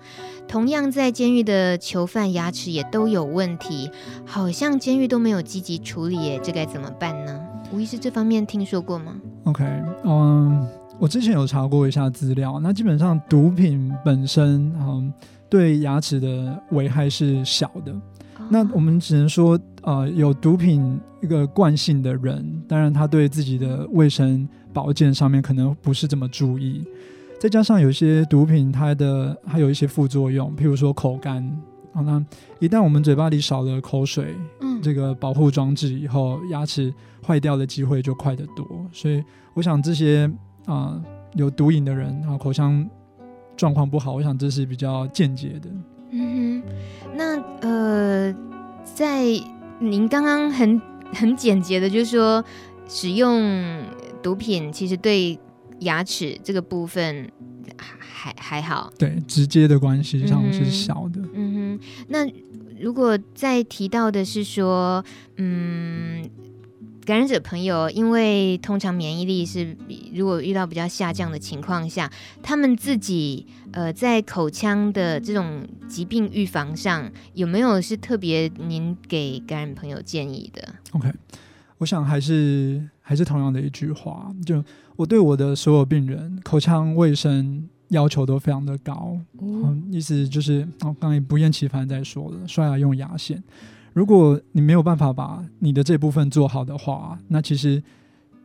[0.48, 3.92] 同样在监狱的囚犯牙齿也都有问题，
[4.26, 7.40] 好像监狱都没有积极处理耶，这该怎么办呢？
[7.72, 9.64] 吴医师这方面听说过吗？OK，
[10.04, 10.68] 嗯，
[10.98, 15.14] 我之前有查过一下资料，那基本上毒品本身，嗯，
[15.48, 17.94] 对牙齿的危害是小的。
[18.50, 26.84] 那我们只能说，呃，有毒品一个惯性的人，当然他对自己的卫生保健上面可能不是这么注意。
[27.40, 31.62] 再加上有些毒品，它的还有一些副作用，譬如说口干。
[31.94, 32.24] 好，那
[32.60, 36.94] 一旦我们嘴巴里少了口水，嗯，这个保护装置以后，牙齿
[37.26, 38.66] 坏掉的机会就快得多。
[38.92, 40.26] 所以，我想这些
[40.66, 41.04] 啊、呃、
[41.36, 42.88] 有毒瘾的人啊，口腔
[43.56, 45.70] 状况不好，我想这是比较间接的。
[46.12, 48.36] 嗯哼，那呃，
[48.84, 49.24] 在
[49.80, 50.82] 您刚刚很
[51.14, 52.44] 很简洁的，就是说
[52.88, 53.84] 使用
[54.22, 55.40] 毒品其实对。
[55.84, 57.32] 牙齿这个部分
[57.78, 61.22] 还还好，对，直接的关系上是小的。
[61.32, 62.30] 嗯，嗯哼，那
[62.78, 65.02] 如果再提到的是说，
[65.38, 66.30] 嗯，
[67.10, 69.76] 感染者朋友，因为通常免疫力是
[70.14, 72.08] 如果遇到比较下降的情况下，
[72.44, 81.12] 他们自己呃在口腔的这种疾病预防上有没有是特别您给感染朋友建议的？OK，
[81.80, 84.64] 我想还是还是同样的一句话，就。
[84.96, 93.42] 我对我的所有病人口腔卫生要求都非常的高，嗯，嗯，意思就是，我刚刚也不厌其烦在说了，刷牙用牙线。
[94.00, 97.84] 如果你没有办法把你的这部分做好的话，那其实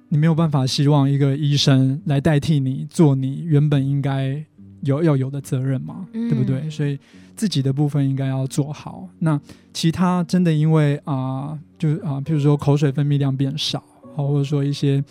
[0.08, 4.44] 你没有办法希望一个医生来代替你做你原本应该
[4.80, 6.68] 有要有的责任嘛，嗯，对不对？
[6.68, 6.98] 所以
[7.36, 9.08] 自己的部分应该要做好。
[9.20, 9.40] 那
[9.72, 13.80] 其他真的因为啊，呃，就是啊，譬如说口水分泌量变少，
[14.16, 15.04] 好，或者说一些。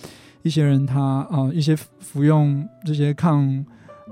[0.45, 3.65] 一些人他啊、呃，一些服用这些抗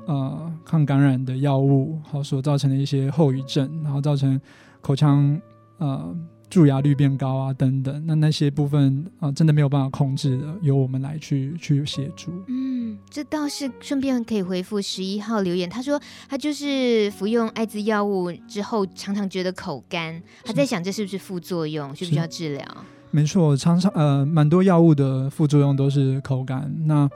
[0.08, 4.40] 呃抗感染的药物，好所造成的一些后遗症，然后造成
[4.80, 5.38] 口腔
[5.82, 6.16] 呃
[6.50, 12.32] 蛀牙率变高啊等等，那那些部分啊、呃、真的没有办法控制的，由我们来去去协助。
[12.48, 22.66] 嗯，这倒是顺便可以回复十一号留言，他说他就是服用艾滋药物之后，常常觉得口干，他在想这是不是副作用，需不需要治疗？
[23.12, 27.10] 没错，常常呃，蛮多药物的副作用都是口干，那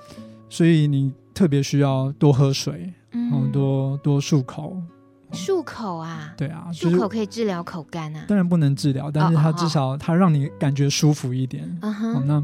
[0.49, 4.81] 所以你特别需要多喝水，嗯，多多漱口。
[5.31, 6.33] 漱口啊？
[6.37, 8.25] 对啊，漱口可以治疗口干啊？
[8.27, 11.79] 当然不能治疗，但是它至少它让你感觉舒服一点。
[12.25, 12.43] 那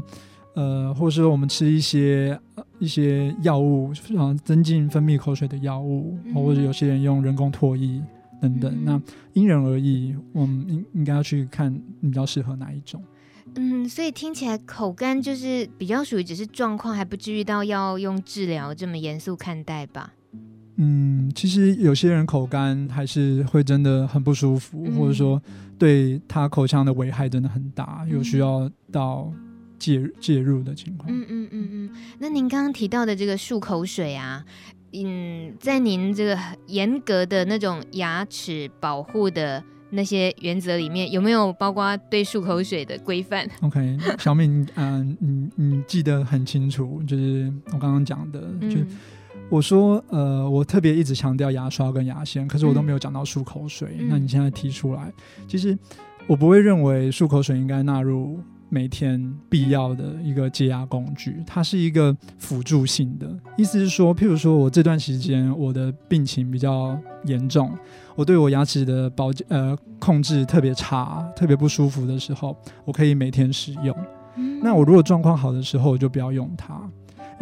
[0.54, 2.38] 呃，或者说我们吃一些
[2.78, 8.02] 一些药物，像，增进分泌口水的药物，嗯，或者有些人用人工唾液
[8.40, 13.02] 等等，嗯，那因人而异，我们应应该要去看你比较适合哪一种。
[13.54, 20.12] 嗯，所以听起来口干就是比较属于只是状况，还不至于到要用治疗这么严肃看待吧？
[20.76, 25.40] 嗯，其实有些人口干还是会真的很不舒服，嗯、或者说
[25.78, 29.32] 对他口腔的危害真的很大，嗯、有需要到
[29.78, 31.12] 介介入的情况。
[31.12, 31.90] 嗯嗯嗯嗯。
[32.18, 34.44] 那您刚刚提到的这个漱口水啊，
[34.92, 39.62] 嗯，在您这个严格的那种牙齿保护的。
[39.94, 48.78] 那些原则里面有没有包括对漱口水的规范？OK，小敏，嗯、呃，你你记得很清楚，就是我刚刚讲的，嗯、就
[49.48, 53.96] 我说，呃，我特别一直强调牙刷跟牙线，可是我都没有讲到漱口水。
[53.98, 55.12] 嗯、那你现在提出来，
[55.46, 55.78] 其实
[56.26, 63.30] 我不会认为漱口水应该纳入每天必要的一个洁牙工具，它是一个辅助性的。
[63.56, 67.70] 意思是说，譬如说我这段时间我的病情比较严重。
[68.14, 73.96] 我对我牙齿的保健呃控制特别差，特别不舒服的时候，我可以每天使用。
[74.36, 76.80] 嗯、那我如果状况好的时候，我就不要用它，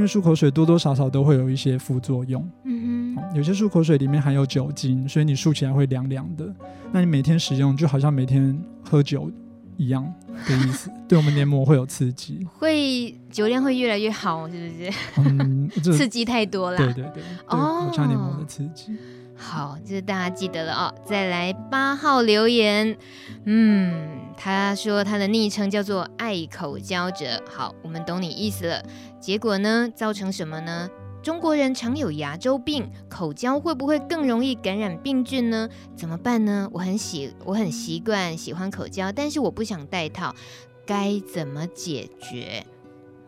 [0.00, 2.42] 因为漱口水多多少少都会有一些副作用。
[2.64, 6.50] 嗯哼，有些漱口水里面含有酒精，所以你漱起来会凉凉的。
[6.90, 9.30] 那你每天使用就好像每天喝酒
[9.76, 10.02] 一样
[10.48, 14.90] 的意思，对我们黏膜会有刺激，会酒量会越来越好，是不是？
[15.20, 16.78] 嗯，刺激太多了。
[16.78, 18.96] 对对对，哦口腔黏膜的刺激。
[19.36, 20.94] 好，就是大家记得了哦。
[21.04, 22.96] 再来八号留言，
[23.44, 27.42] 嗯，他说他的昵称叫做爱口交者。
[27.50, 28.82] 好，我们懂你意思了。
[29.20, 30.88] 结果呢，造成什么呢？
[31.22, 35.68] 中国人常有牙周病，口交会不会更容易感染病菌呢？
[35.94, 36.66] 怎么办呢？
[36.72, 40.34] 我很喜，我很习惯喜欢口交，但是我不想戴套。
[40.86, 42.64] 该怎么解决？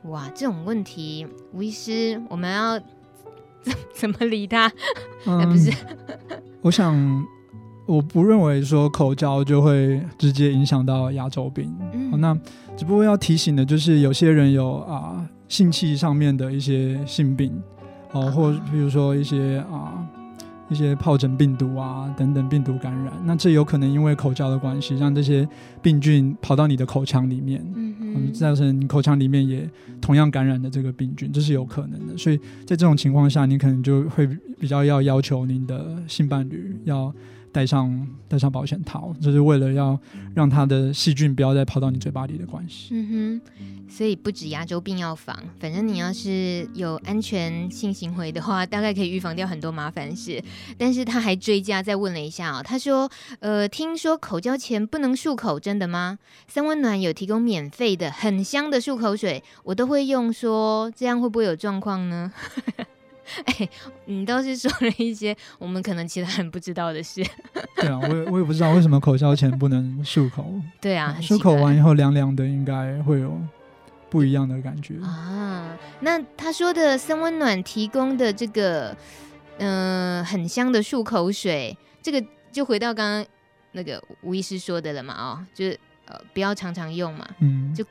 [0.05, 2.79] 哇，这种问题，吴医师，我们要
[3.61, 4.73] 怎 怎么理他？
[5.27, 5.71] 嗯，不是，
[6.63, 7.25] 我想，
[7.87, 11.73] 我不认为说口交就会直接影响到牙周病。
[11.93, 12.37] 嗯，那
[12.77, 17.53] 只不过要提醒的就是，有些人有啊性器上面的一些性病，
[18.13, 20.09] 哦，或比如说一些啊。
[20.71, 25.47] 一些疱疹病毒啊等等病毒感染，那这有可能因为口交的关系，让这些
[25.83, 29.69] 病菌跑到你的口腔里面，嗯哼，造成你口腔里面也
[30.01, 32.17] 同样感染的这个病菌，这是有可能的。
[32.17, 34.27] 所以在这种情况下，你可能就会
[34.59, 37.15] 比较要要求您的性伴侣要
[37.53, 39.99] 戴上戴上保险套，就是为了要
[40.35, 42.89] 让它的细菌不要再跑到你嘴巴里的关系。
[42.93, 43.41] 嗯哼。
[43.89, 50.43] 所以不止牙周病要防，反正你要是有安全性行为的话，大概可以预防掉很多麻烦事。
[50.79, 53.11] 但是他还追加再问了一下哦，他说
[53.41, 56.19] ：“呃，听说口交前不能漱口，真的吗？
[56.49, 62.33] 三温暖有提供免费的很香的漱口水，我都会用，说这样会不会有状况呢？”
[63.45, 63.69] 哎，
[64.07, 67.23] 你倒是说了一些我们可能其他人不知道的事。
[67.77, 70.53] 对啊，我也我也不知道为什么口交前不能漱口。
[70.81, 73.41] 对啊，漱口完以后凉凉的，应该会有。
[74.11, 75.75] 不一样的感觉啊！
[76.01, 78.95] 那他说的森温暖提供的这个，
[79.57, 83.27] 嗯、呃，很香的漱口水，这个就回到刚刚
[83.73, 85.15] 那个吴医师说的了嘛？
[85.15, 87.83] 哦，就是呃，不要常常用嘛，嗯，就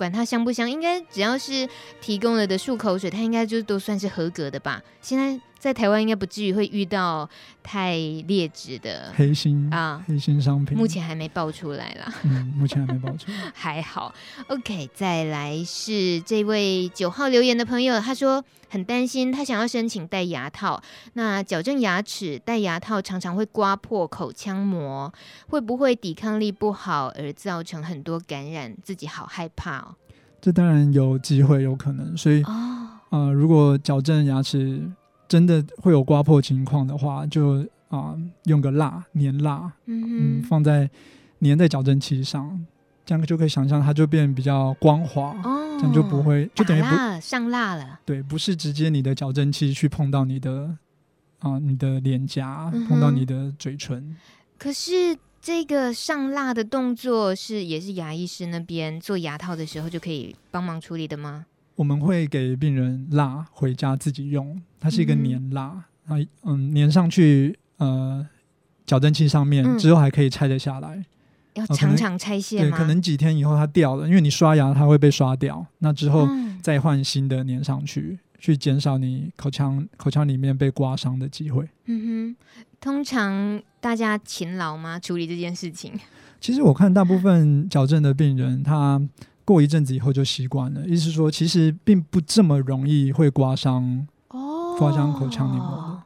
[0.00, 1.68] 管它香不香，应该只要是
[2.00, 4.82] 提供了的漱口水，它应该就都算是合格的吧？
[5.02, 5.38] 现在。
[5.60, 7.28] 在台湾应该不至于会遇到
[7.62, 7.94] 太
[8.26, 12.12] 劣质的黑心啊，黑心商品，目前还没爆出来啦。
[12.24, 14.12] 嗯，目前还没爆出来， 还好。
[14.48, 25.12] OK，再来是这位九号留言的朋友，他说很担心，他想要申请戴牙套，那矫正牙齿戴牙套常常会刮破口腔膜，
[25.48, 28.74] 会不会抵抗力不好而造成很多感染？
[28.82, 29.94] 自己好害怕哦。
[30.40, 32.16] 这当然有机会，有可能。
[32.16, 32.52] 所以啊、
[33.10, 34.90] 哦呃，如果矫正牙齿。
[35.30, 40.90] 真的会有刮破情况的话，就啊、呃、用个蜡粘蜡，嗯，嗯，放在
[41.40, 42.66] 粘在矫正器上，
[43.06, 48.00] 这样就可以想象它就变比较光滑，哦，这样就不会就等于不上蜡了。
[48.04, 50.76] 对，不是直接你的矫正器去碰到你的
[51.38, 54.16] 啊、呃、你的脸颊，嗯、碰到你的嘴唇。
[54.58, 61.46] 可是这个上蜡的动作是也是牙医师那边做牙套的时候就可以帮忙处理的吗？
[61.80, 68.28] 我们会给病人蜡回家自己用，它是一个粘蜡，啊、嗯，嗯，粘上去，呃，
[68.84, 71.02] 矫正器上面、嗯、之后还可以拆得下来，
[71.54, 72.76] 要常常拆卸吗？
[72.76, 76.28] 对，可能几天以后它掉了，因为你刷牙它会被刷掉，那之后
[76.60, 81.66] 再换新的粘上去，嗯、去减少你口腔口腔里面被刮伤的机会。
[81.86, 82.36] 嗯哼，
[82.78, 84.98] 通常大家勤劳吗？
[84.98, 85.94] 处理这件事情？
[86.42, 89.00] 其实我看大部分矫正的病人他。
[89.50, 96.00] 过一阵子以后就习惯了，意思是说，其实并不这么容易会刮伤哦，刮伤口腔黏膜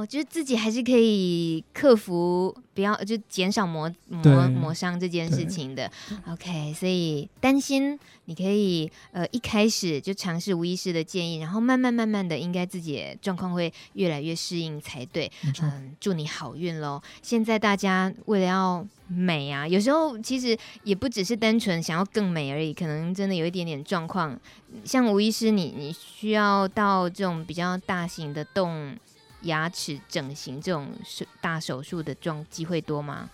[0.00, 5.90] 哦，就是自己还是可以克服，不要就减少磨磨磨伤这件事情的。
[6.26, 15.30] OK，所以担心你可以呃一开始就尝试吴医师的建议，然后慢慢慢慢的，应该自己状况会越来越适应才对。
[15.62, 17.02] 嗯祝你好运喽！
[17.20, 24.38] 现在大家为了要美啊，有时候其实也不只是单纯想要更美而已，可能真的有一点点状况。
[24.84, 28.96] 像吴医师你，你你需要到这种比较大型的动
[29.42, 33.28] 牙齿整形这种手大手术的状机会多吗？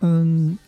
[0.00, 0.58] 嗯，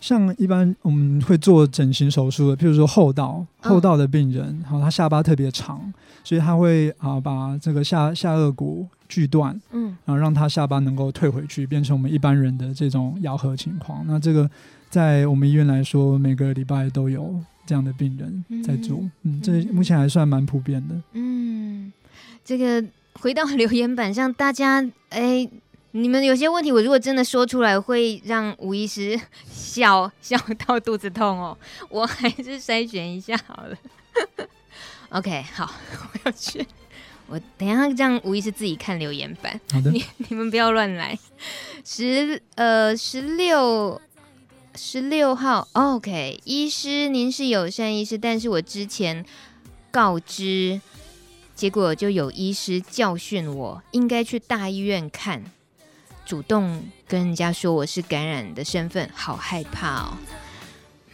[0.00, 5.92] 像一般我们会做整形手术的，譬如说后道后道的病人，好、哦，他下巴特别长，
[6.24, 8.86] 所以他会啊把这个下下颚骨。
[9.10, 14.04] 锯断，嗯，然后让他下巴能够退回去，变成我们一般人的这种咬合情况。
[14.06, 14.50] 那这个
[14.90, 20.94] 在我们医院来说，每个礼拜都有这样的病人在做，嗯，嗯，这目前还算蛮普遍的。
[21.14, 21.90] 嗯，
[22.44, 22.86] 这个
[23.20, 25.48] 回到留言板上，大家 哎，
[25.92, 29.18] 你们有些问题，我如果真的说出来，会让吴医师
[29.50, 31.56] 笑 笑到肚子痛哦。
[31.88, 33.76] 我还是筛选一下好了。
[35.10, 35.72] OK，好，
[36.14, 36.66] 我要去。
[37.26, 41.18] 我等一下让吴医师自己看留言板，好的，你你们不要乱来。
[41.84, 44.00] 十呃十六
[44.74, 49.26] 十六号，OK，医师您是友善医师，但是我之前
[49.90, 50.80] 告知，
[51.58, 55.42] 结果就有医师教训我，应该去大医院看，
[56.24, 60.16] 主动跟人家说我是感染的身份，好害怕哦。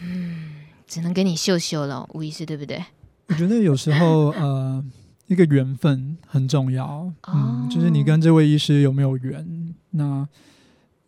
[0.01, 2.84] 嗯，只能跟你秀秀了，吴医师对不对？
[3.28, 4.84] 我觉得有时候 呃。
[5.26, 9.74] 一个缘分很重要，嗯，就是你跟这位医师有没有缘？
[9.92, 10.28] 那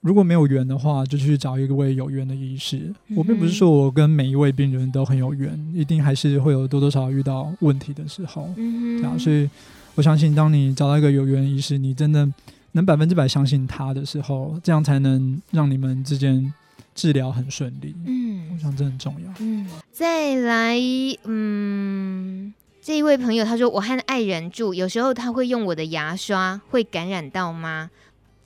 [0.07, 2.95] 如果没有缘的话，就去找一位有缘的医师。
[3.17, 8.49] 我并不是说我跟每一位病人都很有缘，一定还是会有多多少少遇到问题的时候。
[8.57, 9.51] 嗯哼，这样，所以
[9.97, 12.25] 我相信，当你找到一个有缘的医师，你真的
[12.71, 16.55] 能百分之百相信他的时候，这样才能让你们之间
[16.95, 17.93] 治疗很顺利。
[18.07, 19.33] 嗯，我想这很重要。
[19.41, 20.79] 嗯，再来，
[21.25, 22.55] 嗯。
[22.81, 27.91] 这一位朋友他说：“我和爱人住，有时候他会用我的牙刷，会感染到吗？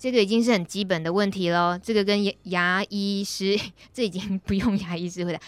[0.00, 1.78] 这个已经是很基本的问题喽。
[1.80, 3.60] 这个跟牙牙医师，
[3.92, 5.38] 这已经不用牙医师回答。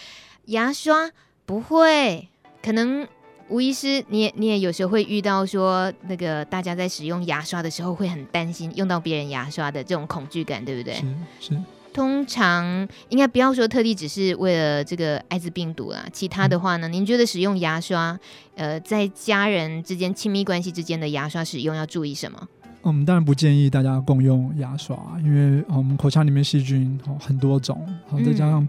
[0.45, 1.09] 牙刷
[1.47, 2.27] 不会，
[2.61, 3.07] 可能
[3.47, 10.93] 吴医师，你也你也有时候会遇到说，那个大家在使用牙刷的时候会很担心用到别人牙刷的这种恐惧感，对不对？
[10.93, 11.01] 是
[11.39, 18.19] 是。”通常应该不要说特地只是为了这个艾滋病毒啦，其他的话呢，您觉得使用牙刷，
[18.55, 22.47] 呃，在家人之间亲密关系之间的牙刷使用要注意什么？
[22.83, 28.67] 我们当然不建议大家共用牙刷，因为我们口腔里面细菌很多种，好，再加上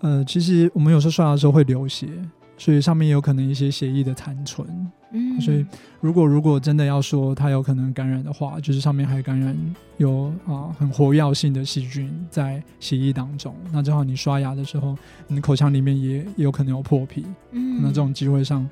[0.00, 2.08] 呃，其实我们有时候刷牙的时候会流血。
[2.56, 4.64] 所以上面有可能一些血液的残存，
[5.10, 5.66] 嗯，所以
[6.00, 9.56] 如果如果真的要说它有可能感染的话，就是上面还感染
[9.96, 14.96] 有啊很活跃性的细菌在血液当中，那正好你刷牙的时候，
[15.26, 18.64] 你口腔里面也也有可能有破皮，嗯，那这种机会上，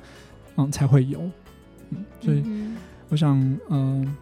[0.55, 1.21] 嗯才会有，
[1.91, 2.45] 嗯，所以
[3.09, 3.37] 我想，
[3.69, 4.17] 嗯、呃，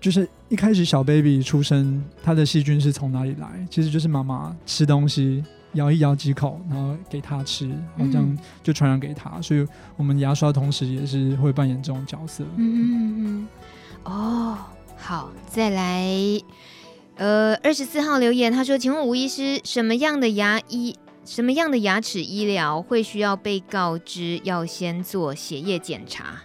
[0.00, 3.66] 就是一开始小 baby 出生，他的细菌是从哪里来？
[3.70, 5.44] 其实就是妈妈吃东西。
[5.72, 9.38] 咬一咬几口，然后给他吃，然后这样就传染给他。
[9.42, 9.66] 所以，
[9.98, 12.44] 我们牙刷同时也是会扮演这种角色。
[12.56, 13.48] 嗯嗯嗯。
[14.04, 14.58] 哦，
[14.96, 16.06] 好，再来。
[17.16, 26.40] 呃，二十四号留言，他说：“请问吴医师，什么样的牙医，什么样的牙齿医疗会需要被告知要先做血液检查？”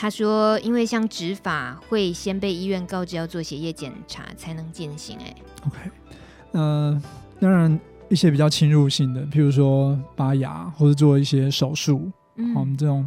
[0.00, 5.34] 他说：“因为像执法会先被医院告知要做血液检查才能进行。”哎
[5.66, 5.76] ，OK，
[6.52, 7.02] 呃，
[7.40, 7.78] 当然。
[8.10, 13.06] 一些比较侵入性的，譬如说拔牙或者做一些手术，嗯，我们这种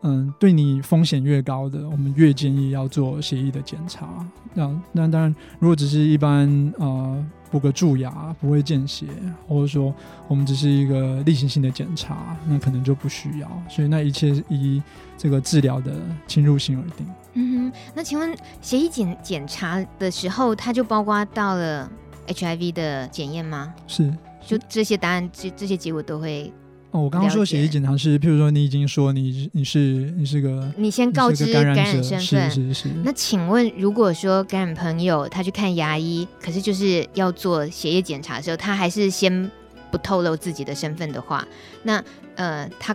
[0.00, 4.26] 嗯，对你风险越高的，我们越建议要做血液的检查。
[4.54, 9.06] 那那当然，如果只是一般呃补个蛀牙不会见血，
[9.46, 9.94] 或者说
[10.26, 13.62] 我们只是一个例行性的检查，那可能就不需要。
[13.68, 14.82] 所以那一切以
[15.16, 15.92] 这个治疗的
[16.26, 17.06] 侵入性而定。
[17.34, 21.90] 嗯哼，那请问协议检检查的时候，它就包括到了
[22.26, 23.74] HIV 的检验吗？
[23.86, 24.12] 是。
[24.46, 26.50] 就这些答案，这这些结果都会
[26.90, 27.02] 哦。
[27.02, 29.78] 我刚刚说血液检查是，譬如说你已经说你你是
[30.16, 32.88] 你是个，你先告知感染身份，是是是。
[33.04, 39.50] 那请问，如果说感染朋友他去看牙医，可是就是要做血液检查的时候，他还是先
[39.90, 41.46] 不透露自己的身份的话，
[41.82, 42.02] 那
[42.36, 42.94] 呃，他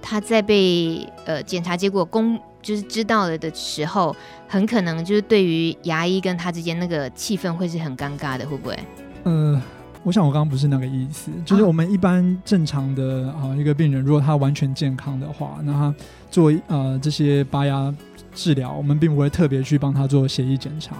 [0.00, 4.14] 他在被呃检查结果公就是知道了的时候，
[4.48, 8.78] 很可能就是对于牙医跟他之间那个气氛会是很尴尬的，会不会？
[9.24, 9.62] 嗯、呃。
[10.02, 15.94] 我想我刚刚不是那个意思，就是我们一般正常的啊、呃、一个病人，如果他完全健康的话，那他
[16.30, 17.94] 做呃这些拔牙
[18.34, 20.96] 治疗，我们并不会特别去帮他做血液检查。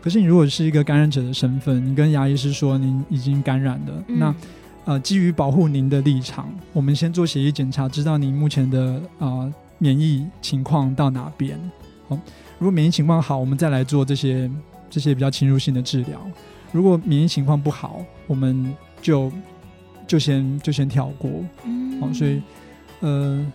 [0.00, 4.34] 可是你如果是一个感染者的身份，你跟牙医师说您已经感染了，嗯、那
[4.86, 11.58] 呃基于保护您的立场，我们先做血液检查，知道您目前的啊、呃、免疫情况到哪边。
[12.08, 12.18] 好，
[12.58, 14.50] 如果免疫情况好，我们再来做这些
[14.88, 16.18] 这些比较侵入性的治疗。
[16.72, 19.32] 如果免疫情况不好，我们就
[20.06, 21.30] 就先就先跳过。
[21.64, 22.42] 嗯，好，所以
[23.00, 23.46] 呃，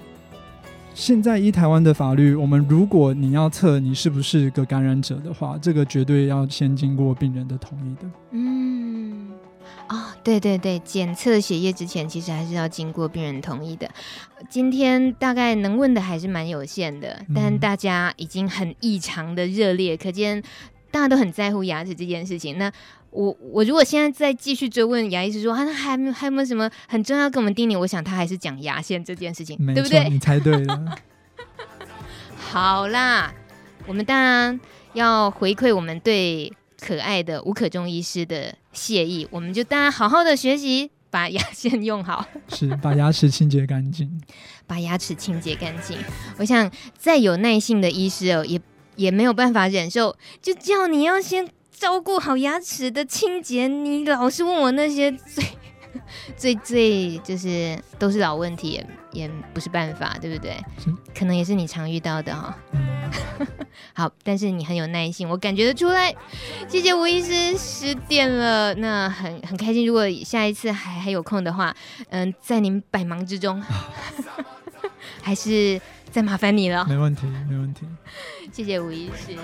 [0.93, 8.09] 现在依台湾的法律，我们如果你要测你是不是个感染者的话，这个绝对要先经过病人的同意的。
[8.31, 9.31] 嗯，
[9.87, 13.89] 啊、哦，对对对，检测血液之前，其实还是要经过病人同意的。
[14.49, 20.43] 今天大概能问的还是蛮有限的，但大家已经很异常的热烈，可见
[20.93, 22.59] 大家都很在乎牙齿这件事情。
[22.59, 22.71] 那
[23.09, 27.79] 我我如果现在再继续追问牙医师说，他还没还有没有什么很重要跟我们叮咛？
[27.79, 30.07] 我想他还是讲牙线这件事情，对不对？
[30.07, 30.95] 你猜对了。
[32.37, 33.33] 好啦，
[33.87, 34.59] 我们当然
[34.93, 44.21] 要回馈我们对可爱的吴可中医师的谢意，我们就大家好好的学习，把牙线用好， 是把牙齿清洁干净，
[44.67, 45.97] 把牙齿清洁干净。
[46.37, 48.61] 我想再有耐性的医师哦，也
[48.95, 51.49] 也没有办法忍受，就叫你要先。
[51.75, 55.43] 照顾好牙齿的清洁，你老是问我那些最
[56.37, 60.55] 最最就是都是老问题也，也不是办法，对不对？
[61.13, 62.57] 可能也是你常遇到的哈。
[62.71, 63.11] 嗯、
[63.93, 66.15] 好，但是你很有耐心，我感觉得出来。
[66.69, 69.85] 谢谢吴医师，十点了，那很很开心。
[69.85, 71.75] 如果下一次还还有空的话，
[72.11, 73.61] 嗯，在您百忙之中，
[75.21, 75.81] 还是
[76.13, 76.85] 再麻烦你了。
[76.87, 77.87] 没问题，没问题。
[78.51, 79.35] 谢谢吴医师。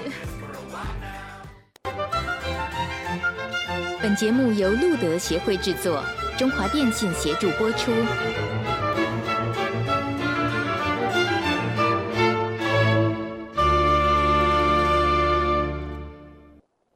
[4.00, 6.04] 本节目由路德协会制作，
[6.38, 7.92] 中华电信协助播出。